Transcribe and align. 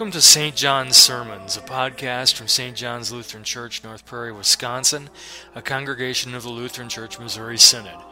Welcome 0.00 0.12
to 0.12 0.22
St. 0.22 0.56
John's 0.56 0.96
Sermons, 0.96 1.58
a 1.58 1.60
podcast 1.60 2.32
from 2.32 2.48
St. 2.48 2.74
John's 2.74 3.12
Lutheran 3.12 3.44
Church, 3.44 3.84
North 3.84 4.06
Prairie, 4.06 4.32
Wisconsin, 4.32 5.10
a 5.54 5.60
congregation 5.60 6.34
of 6.34 6.42
the 6.42 6.48
Lutheran 6.48 6.88
Church 6.88 7.18
Missouri 7.18 7.58
Synod. 7.58 8.02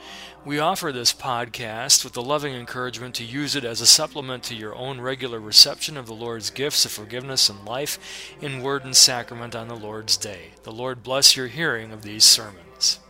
We 0.44 0.58
offer 0.58 0.92
this 0.92 1.14
podcast 1.14 2.04
with 2.04 2.12
the 2.12 2.22
loving 2.22 2.52
encouragement 2.52 3.14
to 3.14 3.24
use 3.24 3.56
it 3.56 3.64
as 3.64 3.80
a 3.80 3.86
supplement 3.86 4.42
to 4.44 4.54
your 4.54 4.74
own 4.74 5.00
regular 5.00 5.40
reception 5.40 5.96
of 5.96 6.04
the 6.04 6.12
Lord's 6.12 6.50
gifts 6.50 6.84
of 6.84 6.92
forgiveness 6.92 7.48
and 7.48 7.64
life 7.64 8.34
in 8.38 8.62
word 8.62 8.84
and 8.84 8.94
sacrament 8.94 9.56
on 9.56 9.68
the 9.68 9.74
Lord's 9.74 10.18
Day. 10.18 10.50
The 10.64 10.72
Lord 10.72 11.02
bless 11.02 11.38
your 11.38 11.46
hearing 11.46 11.90
of 11.90 12.02
these 12.02 12.24
sermons. 12.24 13.00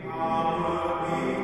Grace 0.00 1.41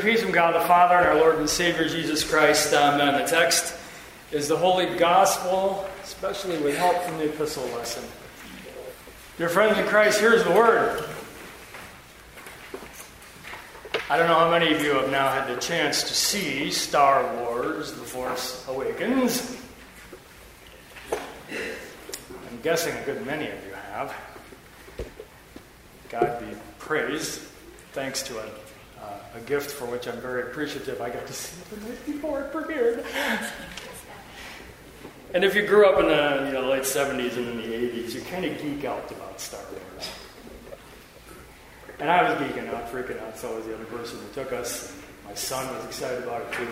peace 0.00 0.22
from 0.22 0.32
God 0.32 0.54
the 0.54 0.66
Father 0.66 0.94
and 0.94 1.06
our 1.06 1.14
Lord 1.16 1.38
and 1.38 1.48
Savior 1.48 1.86
Jesus 1.86 2.28
Christ. 2.28 2.72
Amen. 2.72 3.20
The 3.20 3.28
text 3.28 3.76
is 4.32 4.48
the 4.48 4.56
Holy 4.56 4.96
Gospel, 4.96 5.86
especially 6.02 6.56
with 6.58 6.76
help 6.76 6.96
from 7.02 7.18
the 7.18 7.24
epistle 7.24 7.64
lesson. 7.76 8.02
Dear 9.36 9.50
friends 9.50 9.76
in 9.78 9.86
Christ, 9.86 10.18
here's 10.18 10.42
the 10.44 10.52
word. 10.52 11.04
I 14.08 14.16
don't 14.16 14.26
know 14.26 14.38
how 14.38 14.50
many 14.50 14.74
of 14.74 14.82
you 14.82 14.92
have 14.94 15.10
now 15.10 15.28
had 15.28 15.54
the 15.54 15.60
chance 15.60 16.02
to 16.04 16.14
see 16.14 16.70
Star 16.70 17.22
Wars 17.36 17.92
The 17.92 18.00
Force 18.00 18.66
Awakens. 18.68 19.56
I'm 21.12 22.60
guessing 22.62 22.96
a 22.96 23.02
good 23.04 23.24
many 23.26 23.48
of 23.48 23.66
you 23.66 23.74
have. 23.92 24.14
God 26.08 26.40
be 26.40 26.56
praised. 26.78 27.42
Thanks 27.92 28.22
to 28.24 28.38
a 28.38 28.48
a 29.34 29.40
gift 29.40 29.70
for 29.70 29.86
which 29.86 30.08
I'm 30.08 30.20
very 30.20 30.42
appreciative. 30.42 31.00
I 31.00 31.10
got 31.10 31.26
to 31.26 31.32
see 31.32 31.60
it 31.60 31.70
the 31.70 31.88
night 31.88 32.06
before 32.06 32.40
it 32.40 32.52
premiered. 32.52 33.04
and 35.34 35.44
if 35.44 35.54
you 35.54 35.66
grew 35.66 35.86
up 35.86 36.00
in 36.00 36.06
the 36.06 36.46
you 36.46 36.52
know, 36.52 36.68
late 36.70 36.82
70s 36.82 37.36
and 37.36 37.48
in 37.48 37.56
the 37.58 37.62
80s, 37.62 38.14
you 38.14 38.20
kind 38.22 38.44
of 38.44 38.60
geek 38.60 38.84
out 38.84 39.10
about 39.10 39.40
Star 39.40 39.60
Wars. 39.70 40.10
And 41.98 42.10
I 42.10 42.22
was 42.22 42.40
geeking 42.40 42.72
out, 42.72 42.90
freaking 42.90 43.20
out, 43.22 43.36
so 43.36 43.54
was 43.54 43.66
the 43.66 43.74
other 43.74 43.84
person 43.84 44.18
who 44.18 44.42
took 44.42 44.52
us. 44.52 44.96
My 45.26 45.34
son 45.34 45.72
was 45.74 45.84
excited 45.84 46.24
about 46.24 46.42
it 46.42 46.52
too. 46.52 46.66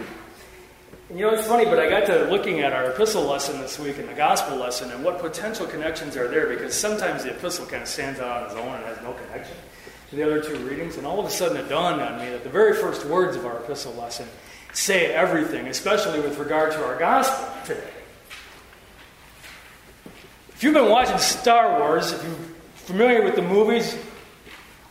And 1.11 1.19
you 1.19 1.27
know, 1.27 1.34
it's 1.34 1.47
funny, 1.47 1.67
but 1.67 1.78
I 1.78 1.89
got 1.89 2.06
to 2.06 2.25
looking 2.25 2.61
at 2.61 2.72
our 2.72 2.91
epistle 2.91 3.25
lesson 3.25 3.61
this 3.61 3.78
week 3.78 3.98
and 3.98 4.09
the 4.09 4.15
gospel 4.15 4.56
lesson 4.56 4.91
and 4.91 5.05
what 5.05 5.19
potential 5.19 5.67
connections 5.67 6.17
are 6.17 6.28
there 6.28 6.48
because 6.48 6.75
sometimes 6.75 7.25
the 7.25 7.31
epistle 7.31 7.67
kind 7.67 7.83
of 7.83 7.89
stands 7.89 8.20
out 8.20 8.43
on 8.43 8.45
its 8.47 8.55
own 8.55 8.75
and 8.75 8.84
has 8.84 9.00
no 9.03 9.12
connection 9.12 9.56
to 10.11 10.17
the 10.17 10.23
other 10.23 10.43
two 10.43 10.56
readings, 10.66 10.97
and 10.97 11.06
all 11.06 11.21
of 11.21 11.27
a 11.27 11.31
sudden 11.31 11.56
it 11.56 11.69
dawned 11.69 12.00
on 12.00 12.19
me 12.19 12.31
that 12.31 12.43
the 12.43 12.50
very 12.50 12.75
first 12.75 13.05
words 13.06 13.37
of 13.37 13.44
our 13.44 13.59
epistle 13.59 13.93
lesson 13.94 14.27
say 14.72 15.12
everything, 15.12 15.66
especially 15.66 16.21
with 16.21 16.38
regard 16.38 16.72
to 16.72 16.84
our 16.84 16.99
gospel 16.99 17.49
today. 17.65 17.91
If 20.50 20.62
you've 20.62 20.75
been 20.75 20.88
watching 20.88 21.19
Star 21.19 21.78
Wars, 21.78 22.12
if 22.12 22.22
you're 22.22 22.33
familiar 22.75 23.22
with 23.22 23.37
the 23.37 23.43
movies, 23.43 23.97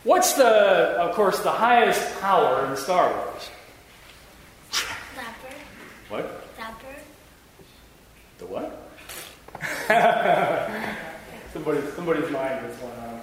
what's 0.04 0.34
the, 0.34 0.46
of 0.46 1.14
course, 1.14 1.40
the 1.40 1.50
highest 1.50 2.20
power 2.20 2.66
in 2.66 2.76
Star 2.76 3.12
Wars? 3.12 3.50
Flapper. 4.70 5.54
What? 6.08 6.44
Flapper. 6.56 6.96
The 8.38 8.46
what? 8.46 8.84
Somebody, 11.52 11.80
somebody's 11.96 12.30
mind 12.30 12.66
is 12.66 12.76
going 12.76 12.92
on. 12.92 13.20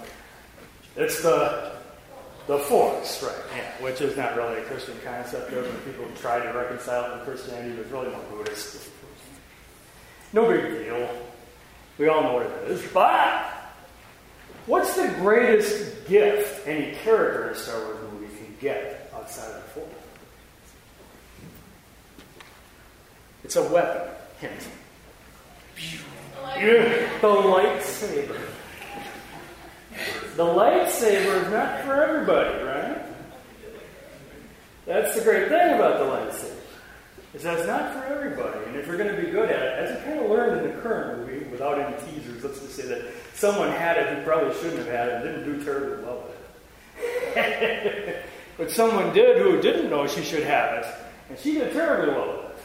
It's 0.97 1.21
the 1.21 1.74
the 2.47 2.59
force, 2.59 3.23
right? 3.23 3.33
Yeah, 3.55 3.83
which 3.83 4.01
is 4.01 4.15
not 4.15 4.35
really 4.35 4.59
a 4.61 4.63
Christian 4.65 4.95
concept. 5.03 5.51
There 5.51 5.63
when 5.63 5.77
people 5.79 6.05
try 6.19 6.39
to 6.39 6.51
reconcile 6.51 7.11
it 7.11 7.17
with 7.17 7.27
Christianity, 7.27 7.75
but 7.75 7.81
it's 7.81 7.91
really 7.91 8.09
more 8.09 8.21
Buddhist. 8.31 8.89
No 10.33 10.47
big 10.49 10.85
deal. 10.85 11.09
We 11.97 12.07
all 12.07 12.23
know 12.23 12.33
what 12.33 12.45
it 12.45 12.71
is. 12.71 12.83
But 12.91 13.45
what's 14.65 14.95
the 14.95 15.07
greatest 15.19 16.07
gift 16.07 16.67
any 16.67 16.95
character 16.97 17.47
in 17.47 17.55
a 17.55 17.57
Star 17.57 17.79
Wars 17.83 17.97
movie 18.11 18.35
can 18.35 18.55
get 18.59 19.11
outside 19.15 19.49
of 19.51 19.63
the 19.63 19.69
force? 19.69 19.87
It's 23.43 23.55
a 23.55 23.63
weapon. 23.63 24.11
Hint. 24.39 24.67
Yeah, 26.57 27.19
the 27.21 27.27
lightsaber. 27.27 28.39
The 30.35 30.43
lightsaber 30.43 31.43
is 31.43 31.51
not 31.51 31.83
for 31.85 31.93
everybody, 32.01 32.63
right? 32.63 33.01
That's 34.85 35.15
the 35.15 35.21
great 35.21 35.47
thing 35.47 35.75
about 35.75 35.99
the 35.99 36.05
lightsaber. 36.05 36.55
Is 37.33 37.43
that 37.43 37.57
it's 37.57 37.67
not 37.67 37.93
for 37.93 38.03
everybody. 38.05 38.65
And 38.67 38.75
if 38.77 38.87
you're 38.87 38.97
going 38.97 39.13
to 39.13 39.21
be 39.21 39.29
good 39.29 39.49
at 39.49 39.61
it, 39.61 39.79
as 39.79 39.97
I 39.97 40.03
kind 40.05 40.19
of 40.19 40.29
learned 40.29 40.65
in 40.65 40.75
the 40.75 40.81
current 40.81 41.19
movie, 41.19 41.45
without 41.47 41.79
any 41.79 41.95
teasers, 42.05 42.43
let's 42.43 42.61
just 42.61 42.75
say 42.75 42.87
that 42.87 43.11
someone 43.33 43.71
had 43.71 43.97
it 43.97 44.17
who 44.17 44.23
probably 44.23 44.53
shouldn't 44.55 44.77
have 44.77 44.87
had 44.87 45.09
it 45.09 45.13
and 45.15 45.23
didn't 45.23 45.59
do 45.59 45.65
terribly 45.65 46.03
well 46.03 46.23
with 46.23 47.37
it. 47.37 48.25
but 48.57 48.71
someone 48.71 49.13
did 49.13 49.37
who 49.41 49.61
didn't 49.61 49.89
know 49.89 50.07
she 50.07 50.23
should 50.23 50.43
have 50.43 50.79
it, 50.79 50.85
and 51.29 51.39
she 51.39 51.55
did 51.55 51.73
terribly 51.73 52.13
well 52.13 52.27
with 52.27 52.45
it. 52.45 52.57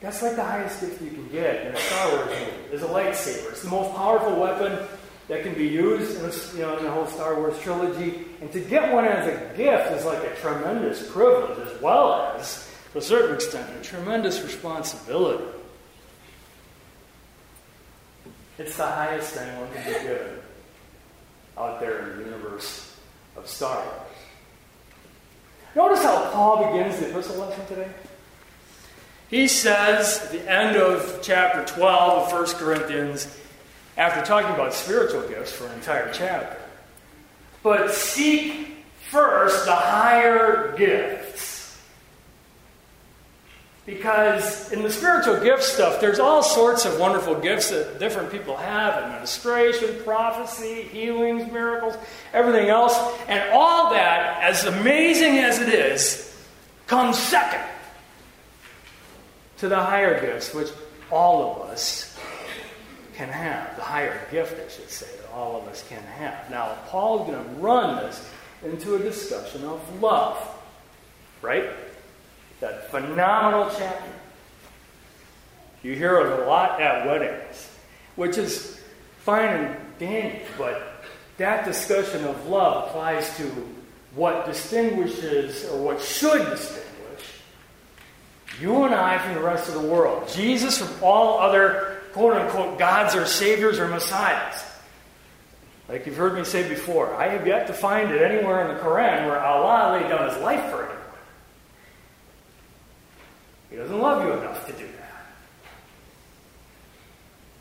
That's 0.00 0.20
like 0.22 0.36
the 0.36 0.44
highest 0.44 0.80
gift 0.80 1.00
you 1.00 1.10
can 1.10 1.28
get 1.28 1.66
in 1.66 1.74
a 1.74 1.78
Star 1.78 2.10
Wars 2.10 2.28
movie, 2.28 2.74
is 2.74 2.82
a 2.82 2.86
lightsaber. 2.86 3.50
It's 3.50 3.62
the 3.62 3.70
most 3.70 3.94
powerful 3.94 4.34
weapon 4.34 4.84
that 5.28 5.42
can 5.42 5.54
be 5.54 5.66
used 5.66 6.16
in, 6.18 6.58
you 6.58 6.66
know, 6.66 6.76
in 6.76 6.84
the 6.84 6.90
whole 6.90 7.06
Star 7.06 7.36
Wars 7.36 7.58
trilogy. 7.60 8.26
And 8.40 8.52
to 8.52 8.60
get 8.60 8.92
one 8.92 9.04
as 9.04 9.26
a 9.26 9.56
gift 9.56 9.92
is 9.92 10.04
like 10.04 10.22
a 10.22 10.34
tremendous 10.36 11.10
privilege, 11.10 11.58
as 11.66 11.80
well 11.80 12.34
as, 12.36 12.68
to 12.92 12.98
a 12.98 13.02
certain 13.02 13.34
extent, 13.34 13.70
a 13.78 13.82
tremendous 13.82 14.42
responsibility. 14.42 15.44
It's 18.58 18.76
the 18.76 18.86
highest 18.86 19.32
thing 19.32 19.58
one 19.58 19.72
can 19.72 19.84
be 19.84 19.98
given 20.00 20.38
out 21.56 21.80
there 21.80 22.00
in 22.00 22.18
the 22.18 22.24
universe 22.24 22.94
of 23.36 23.48
Star 23.48 23.76
Wars. 23.76 24.00
Notice 25.74 26.02
how 26.04 26.30
Paul 26.30 26.72
begins 26.72 27.00
the 27.00 27.10
epistle 27.10 27.36
lesson 27.36 27.66
today. 27.66 27.88
He 29.28 29.48
says 29.48 30.20
at 30.22 30.30
the 30.30 30.48
end 30.50 30.76
of 30.76 31.18
chapter 31.20 31.64
12 31.74 32.32
of 32.32 32.32
1 32.32 32.46
Corinthians, 32.58 33.26
after 33.96 34.24
talking 34.24 34.52
about 34.54 34.74
spiritual 34.74 35.22
gifts 35.28 35.52
for 35.52 35.66
an 35.66 35.72
entire 35.74 36.12
chapter. 36.12 36.60
But 37.62 37.92
seek 37.92 38.76
first 39.10 39.64
the 39.64 39.72
higher 39.72 40.74
gifts. 40.76 41.80
Because 43.86 44.72
in 44.72 44.82
the 44.82 44.90
spiritual 44.90 45.40
gift 45.40 45.62
stuff, 45.62 46.00
there's 46.00 46.18
all 46.18 46.42
sorts 46.42 46.86
of 46.86 46.98
wonderful 46.98 47.34
gifts 47.34 47.68
that 47.68 47.98
different 47.98 48.32
people 48.32 48.56
have 48.56 48.94
administration, 48.94 50.02
prophecy, 50.04 50.82
healings, 50.82 51.50
miracles, 51.52 51.94
everything 52.32 52.70
else. 52.70 52.98
And 53.28 53.50
all 53.52 53.90
that, 53.90 54.42
as 54.42 54.64
amazing 54.64 55.38
as 55.38 55.60
it 55.60 55.68
is, 55.68 56.34
comes 56.86 57.18
second 57.18 57.60
to 59.58 59.68
the 59.68 59.76
higher 59.76 60.18
gifts, 60.20 60.54
which 60.54 60.68
all 61.10 61.62
of 61.62 61.70
us 61.70 62.13
can 63.14 63.28
have, 63.28 63.76
the 63.76 63.82
higher 63.82 64.20
gift, 64.30 64.54
I 64.54 64.68
should 64.68 64.90
say, 64.90 65.06
that 65.16 65.30
all 65.32 65.60
of 65.60 65.68
us 65.68 65.86
can 65.88 66.02
have. 66.02 66.50
Now, 66.50 66.76
Paul's 66.88 67.28
going 67.28 67.42
to 67.42 67.50
run 67.60 67.96
this 68.04 68.28
into 68.64 68.96
a 68.96 68.98
discussion 68.98 69.64
of 69.64 70.02
love, 70.02 70.36
right? 71.42 71.70
That 72.60 72.90
phenomenal 72.90 73.70
chapter. 73.76 74.10
You 75.82 75.94
hear 75.94 76.18
it 76.20 76.40
a 76.40 76.46
lot 76.46 76.80
at 76.80 77.06
weddings, 77.06 77.70
which 78.16 78.38
is 78.38 78.80
fine 79.18 79.48
and 79.48 79.76
dandy, 79.98 80.40
but 80.56 81.04
that 81.36 81.64
discussion 81.64 82.24
of 82.24 82.46
love 82.48 82.88
applies 82.88 83.36
to 83.36 83.44
what 84.14 84.46
distinguishes 84.46 85.64
or 85.66 85.82
what 85.82 86.00
should 86.00 86.44
distinguish 86.50 86.84
you 88.60 88.84
and 88.84 88.94
I 88.94 89.18
from 89.18 89.34
the 89.34 89.40
rest 89.40 89.68
of 89.68 89.74
the 89.74 89.88
world. 89.88 90.28
Jesus 90.28 90.78
from 90.78 91.02
all 91.02 91.38
other 91.38 91.93
quote 92.14 92.36
unquote 92.36 92.78
gods 92.78 93.16
or 93.16 93.26
saviors 93.26 93.80
or 93.80 93.88
messiahs. 93.88 94.64
Like 95.88 96.06
you've 96.06 96.16
heard 96.16 96.34
me 96.34 96.44
say 96.44 96.66
before, 96.68 97.12
I 97.16 97.28
have 97.28 97.44
yet 97.46 97.66
to 97.66 97.72
find 97.72 98.10
it 98.10 98.22
anywhere 98.22 98.66
in 98.66 98.74
the 98.74 98.80
Quran 98.80 99.26
where 99.26 99.38
Allah 99.38 99.98
laid 99.98 100.08
down 100.08 100.30
his 100.30 100.38
life 100.40 100.70
for 100.70 100.84
anyone. 100.84 100.98
He 103.68 103.76
doesn't 103.76 103.98
love 103.98 104.24
you 104.24 104.32
enough 104.32 104.64
to 104.66 104.72
do 104.72 104.86
that. 104.86 105.26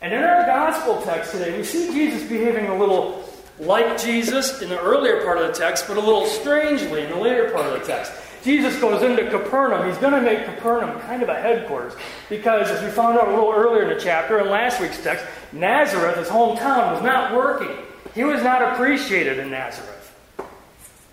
And 0.02 0.14
in 0.14 0.24
our 0.24 0.46
gospel 0.46 1.02
text 1.02 1.34
today, 1.34 1.58
we 1.58 1.64
see 1.66 1.92
Jesus 1.92 2.28
behaving 2.28 2.68
a 2.68 2.78
little 2.78 3.21
like 3.62 4.02
Jesus 4.02 4.62
in 4.62 4.70
the 4.70 4.80
earlier 4.82 5.24
part 5.24 5.38
of 5.38 5.48
the 5.48 5.54
text, 5.54 5.88
but 5.88 5.98
a 5.98 6.00
little 6.00 6.26
strangely 6.26 7.04
in 7.04 7.12
the 7.12 7.16
later 7.16 7.52
part 7.52 7.68
of 7.68 7.80
the 7.80 7.86
text. 7.86 8.12
Jesus 8.44 8.80
goes 8.80 9.04
into 9.04 9.30
Capernaum. 9.30 9.88
He's 9.88 10.00
going 10.00 10.14
to 10.14 10.22
make 10.22 10.46
Capernaum 10.46 11.00
kind 11.02 11.22
of 11.22 11.30
a 11.30 11.36
headquarters 11.40 11.94
because, 12.28 12.70
as 12.70 12.84
we 12.84 12.90
found 12.90 13.20
out 13.20 13.28
a 13.28 13.32
little 13.32 13.54
earlier 13.54 13.84
in 13.84 13.96
the 13.96 14.04
chapter, 14.04 14.40
in 14.40 14.50
last 14.50 14.82
week's 14.82 15.02
text, 15.04 15.24
Nazareth, 15.52 16.18
his 16.18 16.28
hometown, 16.28 16.94
was 16.94 17.04
not 17.04 17.36
working. 17.36 17.78
He 18.16 18.24
was 18.24 18.42
not 18.42 18.74
appreciated 18.74 19.38
in 19.38 19.52
Nazareth 19.52 20.02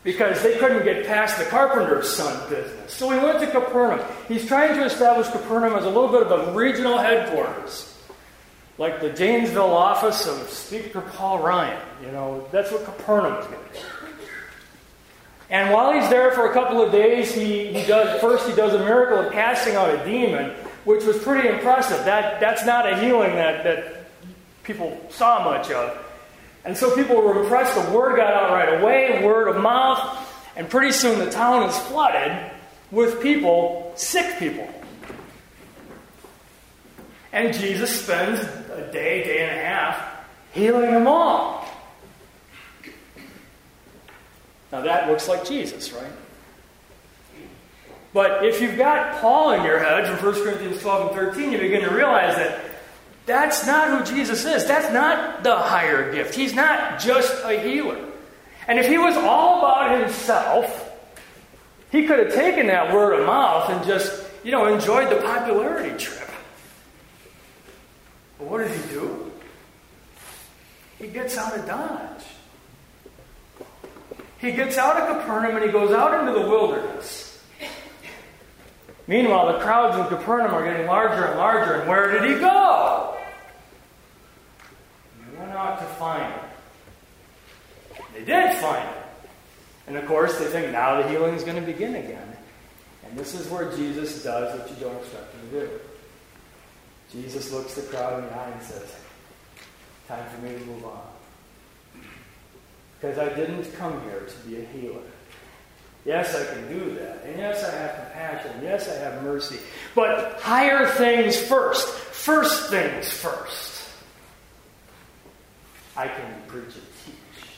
because 0.05 0.43
they 0.43 0.57
couldn't 0.57 0.85
get 0.85 1.07
past 1.07 1.39
the 1.39 1.45
carpenter's 1.45 2.09
son 2.11 2.49
business. 2.49 2.95
So 2.95 3.11
he 3.11 3.19
went 3.19 3.41
to 3.41 3.47
Capernaum. 3.51 4.01
He's 4.27 4.47
trying 4.47 4.75
to 4.75 4.85
establish 4.87 5.29
Capernaum 5.29 5.75
as 5.75 5.85
a 5.85 5.91
little 5.91 6.09
bit 6.09 6.23
of 6.23 6.49
a 6.49 6.53
regional 6.55 6.97
headquarters, 6.97 7.95
like 8.79 9.01
the 9.01 9.11
Janesville 9.11 9.75
office 9.75 10.27
of 10.27 10.49
Speaker 10.49 11.01
Paul 11.01 11.41
Ryan. 11.41 11.81
You 12.05 12.13
know, 12.13 12.47
that's 12.53 12.71
what 12.71 12.85
Capernaum 12.85 13.35
is 13.41 13.47
going 13.47 13.59
to 13.59 13.73
be. 13.73 13.79
And 15.51 15.73
while 15.73 15.99
he's 15.99 16.09
there 16.11 16.31
for 16.33 16.51
a 16.51 16.53
couple 16.53 16.81
of 16.81 16.93
days, 16.93 17.35
he, 17.35 17.73
he 17.73 17.87
does 17.87 18.21
first 18.21 18.49
he 18.49 18.55
does 18.55 18.75
a 18.75 18.79
miracle 18.79 19.19
of 19.27 19.33
casting 19.33 19.75
out 19.75 19.93
a 19.93 20.05
demon, 20.05 20.51
which 20.85 21.05
was 21.05 21.19
pretty 21.19 21.49
impressive. 21.49 22.05
That 22.05 22.39
that's 22.39 22.65
not 22.67 22.91
a 22.91 22.99
healing 22.99 23.33
that, 23.33 23.65
that 23.65 24.07
people 24.63 25.01
saw 25.09 25.45
much 25.45 25.71
of. 25.71 25.99
And 26.65 26.77
so 26.77 26.95
people 26.95 27.17
were 27.17 27.43
impressed. 27.43 27.75
The 27.75 27.91
word 27.93 28.17
got 28.17 28.33
out 28.35 28.53
right 28.53 28.79
away, 28.81 29.25
word 29.25 29.49
of 29.49 29.63
mouth, 29.63 30.19
and 30.55 30.69
pretty 30.69 30.93
soon 30.93 31.19
the 31.19 31.31
town 31.31 31.67
is 31.69 31.79
flooded 31.79 32.53
with 32.91 33.23
people, 33.23 33.93
sick 33.97 34.39
people. 34.39 34.69
And 37.33 37.55
Jesus 37.55 38.03
spends 38.03 38.47
a 38.79 38.93
day, 38.93 39.25
day 39.25 39.49
and 39.49 39.59
a 39.59 39.63
half 39.63 40.19
healing 40.53 40.93
them 40.93 41.07
all. 41.07 41.67
Now 44.73 44.83
that 44.83 45.09
looks 45.09 45.29
like 45.29 45.47
Jesus, 45.47 45.93
right? 45.93 46.13
But 48.13 48.45
if 48.45 48.61
you've 48.61 48.77
got 48.77 49.21
Paul 49.21 49.53
in 49.53 49.65
your 49.65 49.79
head 49.79 50.07
from 50.07 50.35
1 50.35 50.43
Corinthians 50.43 50.81
12 50.81 51.09
and 51.09 51.17
13, 51.17 51.53
you 51.53 51.59
begin 51.59 51.83
to 51.83 51.95
realize 51.95 52.37
that 52.37 52.61
that's 53.27 53.67
not 53.67 53.91
who 53.91 54.15
Jesus 54.15 54.45
is. 54.45 54.67
That's 54.67 54.93
not 54.93 55.43
the 55.43 55.55
higher 55.55 56.13
gift. 56.13 56.35
He's 56.35 56.55
not 56.55 56.99
just 56.99 57.45
a 57.45 57.61
healer. 57.61 58.03
And 58.67 58.79
if 58.79 58.89
he 58.89 58.99
was 58.99 59.17
all 59.17 59.59
about 59.59 60.01
himself, 60.01 60.91
he 61.91 62.07
could 62.07 62.19
have 62.19 62.35
taken 62.35 62.67
that 62.69 62.93
word 62.93 63.19
of 63.19 63.27
mouth 63.27 63.71
and 63.71 63.85
just, 63.87 64.25
you 64.43 64.51
know, 64.51 64.73
enjoyed 64.73 65.11
the 65.11 65.17
popularity 65.17 65.97
trip. 65.97 66.28
What 68.39 68.59
does 68.59 68.75
he 68.75 68.91
do? 68.91 69.33
He 70.99 71.09
gets 71.09 71.37
out 71.37 71.57
of 71.57 71.67
Dodge. 71.67 72.25
He 74.39 74.53
gets 74.53 74.79
out 74.79 74.97
of 74.97 75.21
Capernaum 75.21 75.57
and 75.57 75.65
he 75.65 75.73
goes 75.73 75.93
out 75.93 76.21
into 76.21 76.39
the 76.39 76.47
wilderness. 76.47 77.43
Meanwhile, 79.09 79.55
the 79.55 79.59
crowds 79.61 79.97
in 79.99 80.07
Capernaum 80.07 80.53
are 80.53 80.65
getting 80.65 80.87
larger 80.87 81.25
and 81.25 81.39
larger, 81.39 81.75
and 81.75 81.89
where 81.89 82.13
did 82.13 82.31
he 82.31 82.39
go? 82.39 83.17
He 85.19 85.39
went 85.39 85.53
out 85.53 85.79
to 85.79 85.87
find 85.95 86.31
him. 86.31 86.41
They 88.13 88.25
did 88.25 88.55
find 88.59 88.87
him. 88.87 89.03
And 89.87 89.97
of 89.97 90.07
course, 90.07 90.39
they 90.39 90.45
think 90.45 90.73
now 90.73 91.01
the 91.01 91.09
healing 91.09 91.35
is 91.35 91.43
going 91.43 91.57
to 91.57 91.63
begin 91.63 91.95
again. 91.95 92.37
And 93.05 93.19
this 93.19 93.35
is 93.35 93.49
where 93.49 93.75
Jesus 93.75 94.23
does 94.23 94.59
what 94.59 94.69
you 94.69 94.77
don't 94.77 94.97
expect 94.97 95.33
him 95.33 95.51
to 95.51 95.61
do. 95.61 95.71
Jesus 97.11 97.53
looks 97.53 97.75
the 97.75 97.83
crowd 97.83 98.23
in 98.23 98.29
the 98.29 98.35
eye 98.35 98.51
and 98.51 98.63
says, 98.63 98.95
Time 100.07 100.25
for 100.31 100.43
me 100.43 100.53
to 100.53 100.65
move 100.65 100.85
on. 100.85 101.01
Because 103.01 103.19
I 103.19 103.29
didn't 103.35 103.73
come 103.75 104.03
here 104.03 104.27
to 104.27 104.49
be 104.49 104.61
a 104.61 104.65
healer. 104.67 105.03
Yes, 106.05 106.35
I 106.35 106.55
can 106.55 106.69
do 106.69 106.95
that. 106.95 107.25
And 107.25 107.39
yes, 107.39 107.65
I 107.65 107.77
have 107.77 107.95
compassion. 107.95 108.61
Yes, 108.63 108.89
I 108.89 108.95
have 108.95 109.23
mercy. 109.23 109.59
But 109.95 110.41
higher 110.41 110.87
things 110.87 111.39
first. 111.39 111.87
First 111.87 112.71
things 112.71 113.11
first. 113.11 113.83
I 115.97 116.09
came 116.09 116.35
to 116.35 116.41
preach 116.47 116.75
and 116.75 116.87
teach. 117.05 117.51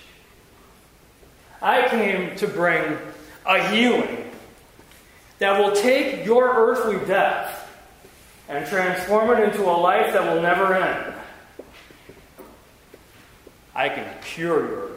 I 1.62 1.88
came 1.88 2.36
to 2.36 2.48
bring 2.48 2.98
a 3.46 3.68
healing 3.68 4.30
that 5.38 5.58
will 5.58 5.76
take 5.76 6.24
your 6.24 6.48
earthly 6.48 7.04
death 7.06 7.59
and 8.50 8.66
transform 8.66 9.30
it 9.30 9.44
into 9.44 9.62
a 9.62 9.70
life 9.70 10.12
that 10.12 10.34
will 10.34 10.42
never 10.42 10.74
end. 10.74 11.14
I 13.74 13.88
can 13.88 14.06
cure 14.22 14.68
your 14.68 14.90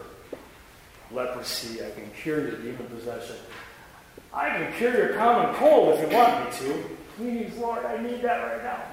leprosy. 1.11 1.85
I 1.85 1.91
can 1.91 2.09
cure 2.19 2.41
your 2.41 2.57
demon 2.57 2.87
possession. 2.87 3.35
I 4.33 4.49
can 4.49 4.73
cure 4.73 4.97
your 4.97 5.15
common 5.15 5.53
cold 5.55 5.93
if 5.93 6.09
you 6.09 6.17
want 6.17 6.45
me 6.45 6.57
to. 6.57 6.83
Please, 7.15 7.55
Lord, 7.57 7.85
I 7.85 8.01
need 8.01 8.23
that 8.23 8.37
right 8.37 8.63
now. 8.63 8.83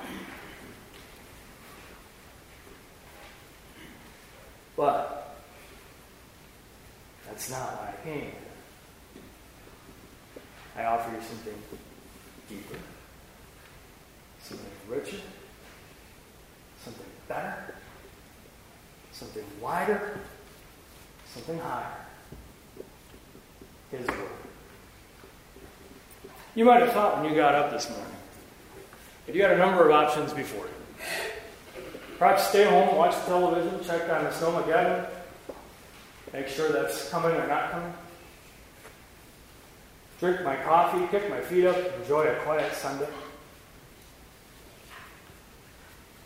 But 4.76 5.38
that's 7.26 7.50
not 7.50 7.60
why 7.60 7.94
I 7.98 8.04
came. 8.04 8.32
I 10.76 10.84
offer 10.84 11.14
you 11.16 11.22
something 11.22 11.54
deeper, 12.48 12.76
something 14.50 14.66
richer, 14.88 15.22
something 16.82 17.06
better, 17.28 17.74
something 19.12 19.44
wider, 19.60 20.18
something 21.32 21.58
higher. 21.60 21.94
His 23.92 24.06
Word. 24.06 24.18
You 26.54 26.64
might 26.64 26.80
have 26.80 26.92
thought 26.92 27.20
when 27.20 27.30
you 27.30 27.36
got 27.36 27.54
up 27.54 27.70
this 27.70 27.88
morning 27.90 28.06
that 29.26 29.34
you 29.34 29.42
had 29.42 29.52
a 29.52 29.58
number 29.58 29.88
of 29.88 29.92
options 29.92 30.32
before 30.32 30.64
you. 30.64 31.04
Perhaps 32.18 32.48
stay 32.48 32.64
home, 32.64 32.96
watch 32.96 33.14
television, 33.26 33.82
check 33.84 34.10
on 34.10 34.24
the 34.24 34.30
snowmageddon, 34.30 35.08
make 36.32 36.48
sure 36.48 36.70
that's 36.70 37.08
coming 37.08 37.34
or 37.36 37.46
not 37.46 37.70
coming. 37.70 37.92
Drink 40.18 40.42
my 40.42 40.56
coffee, 40.56 41.06
kick 41.10 41.30
my 41.30 41.40
feet 41.40 41.66
up, 41.66 41.76
enjoy 42.00 42.24
a 42.24 42.34
quiet 42.40 42.74
Sunday. 42.74 43.08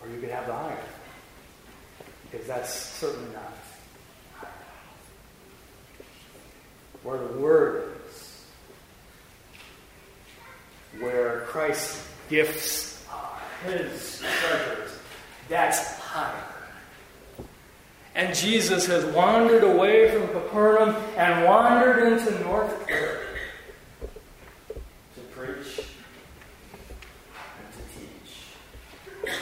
Or 0.04 0.14
you 0.14 0.20
could 0.20 0.30
have 0.30 0.46
the 0.46 0.52
higher. 0.52 0.76
Because 2.30 2.46
that's 2.46 2.74
certainly 2.74 3.32
not 3.32 3.52
where 7.04 7.18
the 7.18 7.38
Word 7.38 7.92
is, 8.08 8.46
where 11.00 11.40
Christ's 11.40 12.08
gifts 12.30 13.04
are, 13.12 13.38
His 13.66 14.20
treasures. 14.20 14.90
That's 15.48 15.98
higher. 15.98 16.34
And 18.14 18.34
Jesus 18.34 18.86
has 18.86 19.04
wandered 19.06 19.64
away 19.64 20.10
from 20.10 20.28
Capernaum 20.28 20.96
and 21.16 21.44
wandered 21.44 22.12
into 22.12 22.38
North 22.40 22.86
Carolina 22.86 23.20
to 25.14 25.20
preach 25.36 25.84
and 27.58 27.68
to 27.72 27.82
teach. 27.98 29.34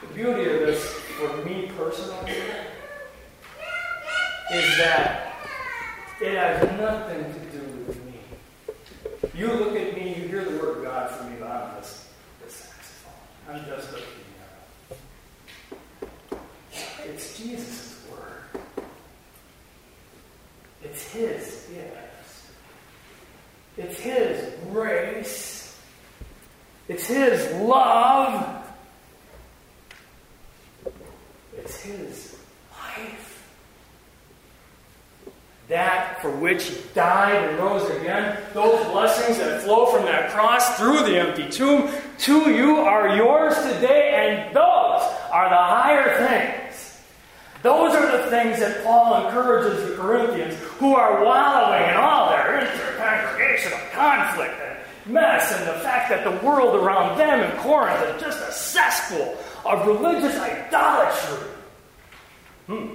The 0.00 0.14
beauty 0.14 0.50
of 0.50 0.60
this, 0.66 0.82
for 0.82 1.44
me 1.44 1.70
personally, 1.76 2.32
is 4.52 4.69
that 4.80 5.36
it 6.22 6.34
has 6.34 6.62
nothing 6.78 7.22
to 7.34 7.58
do 7.58 7.62
with 7.86 8.02
me. 8.06 8.14
You 9.34 9.48
look 9.48 9.76
at 9.76 9.94
me, 9.94 10.14
you 10.14 10.28
hear 10.28 10.42
the 10.42 10.58
word 10.58 10.78
of 10.78 10.84
God 10.84 11.10
from 11.10 11.30
me, 11.30 11.36
but 11.38 11.50
I'm 11.50 11.76
just 11.80 12.06
the 12.42 12.50
saxophone. 12.50 13.12
I'm 13.50 13.66
just 13.66 13.90
a 13.90 14.00
piano. 16.00 16.42
It's 17.04 17.38
Jesus' 17.38 18.06
word. 18.10 18.62
It's 20.82 21.12
His 21.12 21.68
gifts. 21.74 22.50
It's 23.76 24.00
His 24.00 24.54
grace. 24.70 25.78
It's 26.88 27.06
His 27.06 27.52
love. 27.60 28.66
It's 31.58 31.82
His 31.82 32.38
life 32.72 33.30
that 35.70 36.09
for 36.20 36.30
which 36.30 36.64
he 36.64 36.80
died 36.94 37.34
and 37.34 37.58
rose 37.58 37.88
again, 37.90 38.38
those 38.52 38.84
blessings 38.86 39.38
that 39.38 39.62
flow 39.62 39.86
from 39.86 40.04
that 40.04 40.30
cross 40.30 40.78
through 40.78 41.00
the 41.04 41.18
empty 41.18 41.48
tomb 41.48 41.90
to 42.18 42.50
you 42.50 42.76
are 42.76 43.16
yours 43.16 43.54
today, 43.56 44.12
and 44.14 44.54
those 44.54 45.02
are 45.32 45.48
the 45.48 45.56
higher 45.56 46.16
things. 46.26 47.00
Those 47.62 47.94
are 47.94 48.18
the 48.18 48.30
things 48.30 48.58
that 48.60 48.82
Paul 48.84 49.26
encourages 49.26 49.90
the 49.90 49.96
Corinthians 49.96 50.54
who 50.78 50.94
are 50.94 51.24
wallowing 51.24 51.90
in 51.90 51.96
all 51.96 52.30
their 52.30 52.60
they're 52.60 52.94
a 52.94 52.96
congregation 52.96 53.72
of 53.72 53.90
conflict 53.92 54.54
and 54.60 55.12
mess, 55.12 55.52
and 55.52 55.68
the 55.68 55.80
fact 55.80 56.08
that 56.10 56.24
the 56.24 56.46
world 56.46 56.74
around 56.74 57.18
them 57.18 57.40
in 57.40 57.56
Corinth 57.58 58.02
is 58.14 58.20
just 58.22 58.38
a 58.40 58.52
cesspool 58.52 59.36
of 59.64 59.86
religious 59.86 60.36
idolatry. 60.36 61.48
Hmm. 62.66 62.86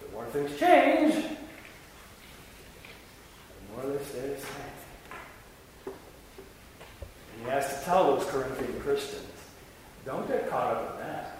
The 0.00 0.12
more 0.12 0.26
things 0.26 0.58
change, 0.58 1.33
the 3.76 3.88
more 3.88 3.96
they 3.96 4.04
stay. 4.04 4.36
And 5.86 5.94
he 7.44 7.50
has 7.50 7.78
to 7.78 7.84
tell 7.84 8.16
those 8.16 8.26
Corinthian 8.30 8.80
Christians 8.80 9.22
don't 10.04 10.26
get 10.28 10.48
caught 10.50 10.76
up 10.76 10.94
in 10.94 11.06
that. 11.06 11.38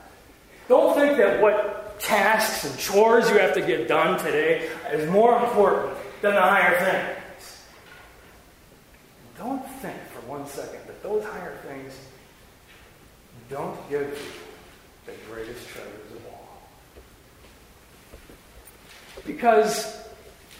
Don't 0.68 0.96
think 0.96 1.18
that 1.18 1.42
what 1.42 2.00
tasks 2.00 2.64
and 2.64 2.78
chores 2.78 3.28
you 3.28 3.38
have 3.38 3.54
to 3.54 3.60
get 3.60 3.86
done 3.88 4.18
today 4.24 4.70
is 4.92 5.08
more 5.10 5.38
important 5.44 5.96
than 6.22 6.34
the 6.34 6.40
higher 6.40 6.78
things. 6.78 7.62
Don't 9.36 9.66
think 9.80 9.96
for 10.12 10.20
one 10.26 10.46
second 10.46 10.80
that 10.86 11.02
those 11.02 11.22
higher 11.24 11.56
things 11.66 11.92
don't 13.50 13.76
give 13.90 14.00
you 14.00 15.12
the 15.12 15.12
greatest 15.30 15.68
treasures 15.68 16.12
of 16.12 16.26
all. 16.26 16.62
Because 19.26 20.03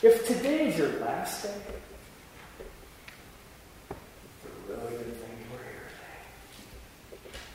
if 0.05 0.27
today's 0.27 0.77
your 0.77 1.01
last 1.01 1.45
day, 1.45 1.55
it's 3.89 4.45
a 4.45 4.49
really 4.71 4.99
good 4.99 5.17
thing 5.17 5.31
you 5.41 5.47
were 5.51 5.65
here 5.65 5.89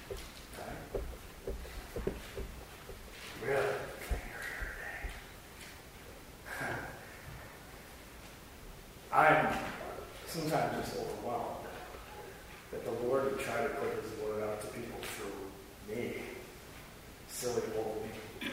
today. 0.09 0.23
Okay? 0.57 0.73
Really 3.45 3.53
good 3.53 4.01
thing 4.01 4.23
you're 4.31 4.45
here 4.49 4.73
today. 6.57 6.75
I'm 9.13 9.53
sometimes 10.25 10.87
just 10.87 10.97
overwhelmed 10.97 11.67
that 12.71 12.83
the 12.83 12.93
Lord 13.05 13.25
would 13.25 13.39
try 13.39 13.61
to 13.61 13.69
put 13.69 13.93
His 14.01 14.11
word 14.23 14.41
out 14.49 14.59
to 14.61 14.67
people 14.69 14.99
through 15.03 15.95
me, 15.95 16.15
silly 17.27 17.61
old 17.77 18.01
me. 18.01 18.49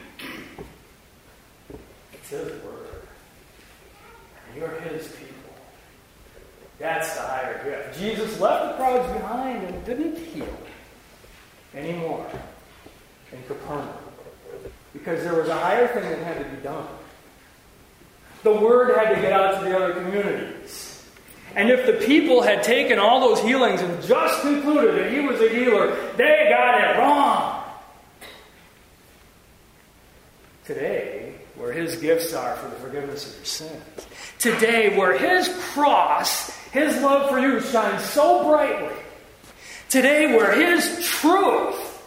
It's 2.12 2.28
His 2.28 2.62
word. 2.62 3.06
You're 4.56 4.80
His 4.80 5.08
people. 5.08 5.34
That's 6.78 7.14
the 7.14 7.22
higher 7.22 7.62
gift. 7.64 7.98
Jesus 7.98 8.38
left 8.40 8.72
the 8.72 8.76
crowds 8.76 9.12
behind 9.12 9.64
and 9.64 9.84
didn't 9.84 10.18
heal 10.18 10.48
anymore 11.74 12.26
in 13.32 13.42
Capernaum 13.44 13.88
because 14.92 15.22
there 15.22 15.34
was 15.34 15.48
a 15.48 15.54
higher 15.54 15.88
thing 15.88 16.02
that 16.02 16.18
had 16.18 16.38
to 16.38 16.56
be 16.56 16.62
done. 16.62 16.86
The 18.42 18.52
word 18.52 18.96
had 18.96 19.14
to 19.14 19.20
get 19.20 19.32
out 19.32 19.58
to 19.58 19.68
the 19.68 19.76
other 19.76 19.94
communities. 19.94 21.04
And 21.54 21.70
if 21.70 21.86
the 21.86 22.06
people 22.06 22.42
had 22.42 22.62
taken 22.62 22.98
all 22.98 23.20
those 23.20 23.40
healings 23.40 23.80
and 23.80 24.02
just 24.02 24.42
concluded 24.42 25.02
that 25.02 25.12
he 25.12 25.20
was 25.20 25.40
a 25.40 25.48
healer, 25.48 25.96
they 26.16 26.48
got 26.50 26.80
it 26.80 26.98
wrong. 26.98 27.64
Today, 30.66 31.15
where 31.56 31.72
his 31.72 31.96
gifts 31.96 32.34
are 32.34 32.56
for 32.56 32.68
the 32.68 32.76
forgiveness 32.76 33.30
of 33.30 33.36
your 33.36 33.44
sins, 33.44 34.06
today, 34.38 34.96
where 34.96 35.16
his 35.16 35.48
cross, 35.72 36.50
his 36.70 37.00
love 37.02 37.30
for 37.30 37.38
you 37.38 37.60
shines 37.60 38.04
so 38.04 38.44
brightly, 38.44 38.94
today, 39.88 40.36
where 40.36 40.54
his 40.54 41.06
truth 41.06 42.02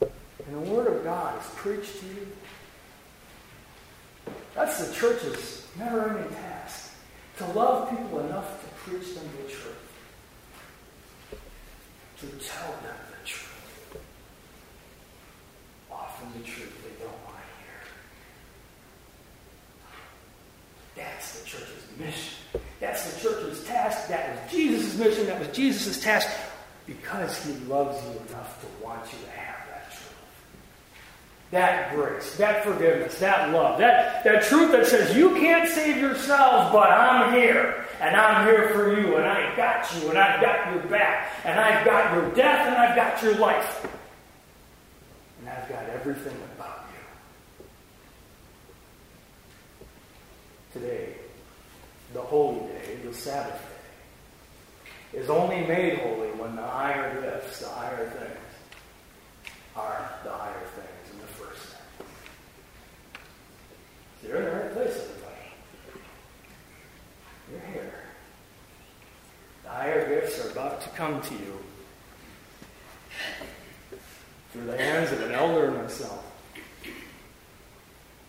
and 0.00 0.56
the 0.56 0.70
Word 0.70 0.88
of 0.88 1.04
God 1.04 1.40
is 1.40 1.46
preached 1.56 2.00
to 2.00 2.06
you, 2.06 2.26
that's 4.54 4.84
the 4.84 4.94
church's 4.94 5.66
never 5.78 6.08
ending 6.08 6.34
task. 6.34 6.86
To 7.38 7.46
love 7.52 7.90
people 7.90 8.18
enough 8.18 8.60
to 8.60 8.66
preach 8.90 9.14
them 9.14 9.24
the 9.36 9.44
truth. 9.48 9.76
To 12.18 12.26
tell 12.26 12.72
them 12.82 12.96
the 13.12 13.24
truth. 13.24 13.96
Often 15.88 16.32
the 16.32 16.42
truth 16.44 16.82
they 16.82 17.04
don't 17.04 17.24
want 17.24 17.36
to 17.36 17.42
hear. 17.62 17.80
That's 20.96 21.38
the 21.38 21.46
church's 21.46 21.84
mission. 21.98 22.38
That's 22.80 23.12
the 23.12 23.28
church's 23.28 23.64
task. 23.64 24.08
That 24.08 24.30
was 24.30 24.52
Jesus' 24.52 24.96
mission. 24.96 25.26
That 25.26 25.38
was 25.40 25.48
Jesus' 25.48 26.02
task. 26.02 26.28
Because 26.86 27.44
he 27.44 27.52
loves 27.66 28.02
you 28.06 28.12
enough 28.28 28.60
to 28.60 28.84
want 28.84 29.04
you 29.12 29.18
to 29.24 29.30
have 29.32 29.68
that 29.68 29.90
truth. 29.90 30.14
That 31.50 31.94
grace, 31.94 32.36
that 32.36 32.64
forgiveness, 32.64 33.18
that 33.18 33.50
love, 33.52 33.78
that, 33.78 34.24
that 34.24 34.44
truth 34.44 34.72
that 34.72 34.86
says 34.86 35.16
you 35.16 35.34
can't 35.34 35.68
save 35.68 35.98
yourselves, 35.98 36.72
but 36.72 36.90
I'm 36.90 37.34
here. 37.34 37.84
And 38.00 38.14
I'm 38.14 38.46
here 38.46 38.68
for 38.68 38.98
you, 38.98 39.16
and 39.16 39.26
I 39.26 39.56
got 39.56 39.92
you, 39.96 40.08
and 40.08 40.16
I've 40.16 40.40
got 40.40 40.72
your 40.72 40.84
back, 40.84 41.32
and 41.44 41.58
I've 41.58 41.84
got 41.84 42.14
your 42.14 42.30
death, 42.30 42.68
and 42.68 42.76
I've 42.76 42.94
got 42.94 43.20
your 43.22 43.34
life. 43.38 43.86
And 45.40 45.48
I've 45.48 45.68
got 45.68 45.82
everything 45.90 46.36
about 46.56 46.86
you. 50.78 50.80
Today, 50.80 51.17
the 52.18 52.24
holy 52.24 52.58
day, 52.66 52.96
the 53.04 53.14
Sabbath 53.14 53.62
day, 55.12 55.20
is 55.20 55.30
only 55.30 55.64
made 55.66 56.00
holy 56.00 56.30
when 56.32 56.56
the 56.56 56.62
higher 56.62 57.20
gifts, 57.20 57.60
the 57.60 57.68
higher 57.68 58.10
things, 58.10 59.54
are 59.76 60.10
the 60.24 60.30
higher 60.30 60.66
things 60.74 61.12
in 61.12 61.20
the 61.20 61.26
first 61.26 61.62
thing. 61.68 62.06
So 64.20 64.28
you're 64.28 64.38
in 64.38 64.44
the 64.46 64.50
right 64.50 64.72
place, 64.72 64.94
everybody. 64.94 65.46
You're 67.52 67.72
here. 67.72 67.94
The 69.62 69.68
higher 69.68 70.08
gifts 70.08 70.44
are 70.44 70.50
about 70.50 70.80
to 70.80 70.88
come 70.90 71.22
to 71.22 71.34
you 71.34 71.60
through 74.50 74.66
the 74.66 74.76
hands 74.76 75.12
of 75.12 75.22
an 75.22 75.30
elder 75.30 75.66
and 75.66 75.76
myself. 75.76 76.24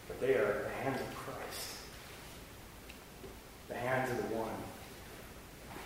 But 0.07 0.21
they 0.21 0.35
are 0.35 0.61
the 0.63 0.83
hands 0.83 1.01
of 1.01 1.07
Christ. 1.15 1.29
The 3.69 3.75
hands 3.75 4.09
of 4.09 4.17
the 4.17 4.35
one 4.35 4.49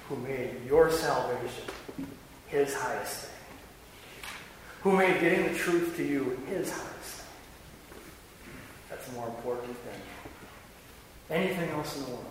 who 0.07 0.15
made 0.15 0.55
your 0.65 0.89
salvation 0.89 1.65
his 2.63 2.73
highest 2.75 3.15
thing. 3.15 3.29
Who 4.81 4.97
made 4.97 5.19
getting 5.19 5.51
the 5.51 5.57
truth 5.57 5.95
to 5.97 6.03
you 6.03 6.39
his 6.47 6.71
highest 6.71 6.89
thing. 6.91 7.27
That's 8.89 9.11
more 9.13 9.27
important 9.27 9.75
than 9.85 11.37
anything 11.37 11.69
else 11.71 11.97
in 11.97 12.03
the 12.03 12.09
world. 12.09 12.25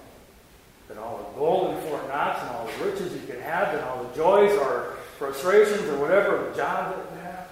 Than 0.89 0.99
all 0.99 1.19
the 1.19 1.39
gold 1.39 1.77
in 1.77 1.83
Fort 1.83 2.09
Knox 2.09 2.41
and 2.43 2.51
all 2.51 2.67
the 2.67 2.85
riches 2.85 3.13
you 3.15 3.27
can 3.27 3.41
have, 3.41 3.75
and 3.75 3.83
all 3.85 4.05
the 4.05 4.15
joys 4.15 4.53
or 4.59 4.97
frustrations 5.19 5.89
or 5.89 5.99
whatever 5.99 6.49
of 6.49 6.57
job 6.57 6.97
that 6.97 7.15
you 7.15 7.21
have. 7.23 7.49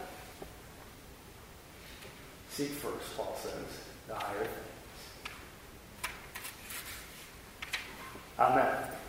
Seek 2.51 2.71
first, 2.71 3.17
Paul 3.17 3.37
says, 3.41 3.53
the 4.09 4.15
higher 4.15 4.39
things. 4.39 4.57
Amen. 8.39 9.00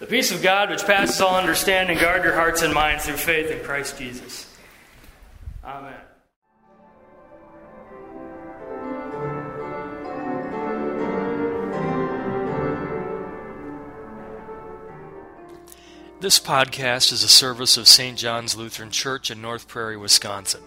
The 0.00 0.06
peace 0.06 0.32
of 0.32 0.42
God, 0.42 0.70
which 0.70 0.82
passes 0.84 1.20
all 1.20 1.36
understanding, 1.36 1.98
guard 1.98 2.24
your 2.24 2.34
hearts 2.34 2.62
and 2.62 2.72
minds 2.72 3.04
through 3.04 3.18
faith 3.18 3.50
in 3.50 3.62
Christ 3.62 3.98
Jesus. 3.98 4.50
Amen. 5.62 5.92
This 16.20 16.38
podcast 16.38 17.10
is 17.12 17.24
a 17.24 17.28
service 17.28 17.76
of 17.78 17.88
St. 17.88 18.18
John's 18.18 18.54
Lutheran 18.54 18.90
Church 18.90 19.30
in 19.30 19.40
North 19.40 19.66
Prairie, 19.66 19.96
Wisconsin. 19.96 20.60